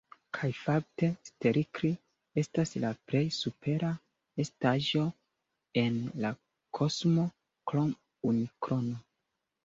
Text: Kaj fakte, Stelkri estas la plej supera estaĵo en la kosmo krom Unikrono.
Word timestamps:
Kaj 0.35 0.47
fakte, 0.59 1.07
Stelkri 1.29 1.89
estas 2.41 2.71
la 2.85 2.91
plej 3.11 3.21
supera 3.35 3.91
estaĵo 4.43 5.03
en 5.81 5.99
la 6.25 6.31
kosmo 6.79 7.27
krom 7.73 7.93
Unikrono. 8.31 8.99